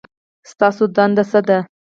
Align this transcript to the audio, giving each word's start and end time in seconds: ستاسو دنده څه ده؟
ستاسو 0.51 0.83
دنده 0.95 1.23
څه 1.31 1.39
ده؟ 1.47 1.59